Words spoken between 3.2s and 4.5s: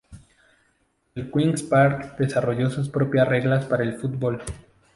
reglas para el fútbol.